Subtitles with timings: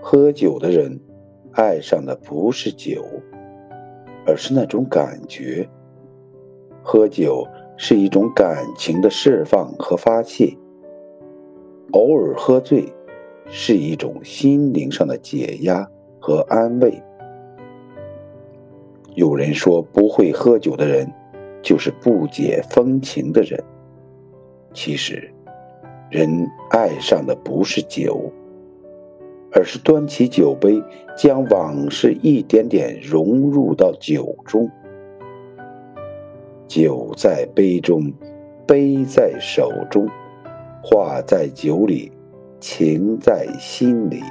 [0.00, 0.98] 喝酒的人
[1.52, 3.04] 爱上的不是酒，
[4.26, 5.68] 而是那种感觉。
[6.82, 10.56] 喝酒是一种感情的释放和发泄，
[11.92, 12.90] 偶尔喝醉
[13.46, 15.86] 是一种心灵上的解压
[16.20, 17.02] 和安慰。
[19.14, 21.12] 有人说，不会喝酒的人
[21.60, 23.62] 就是不解风情的人。
[24.72, 25.28] 其实，
[26.08, 28.32] 人爱上的不是酒，
[29.52, 30.82] 而是端起酒杯，
[31.16, 34.70] 将往事一点点融入到酒中。
[36.66, 38.12] 酒在杯中，
[38.66, 40.06] 杯在手中，
[40.82, 42.12] 话在酒里，
[42.60, 44.22] 情在心里。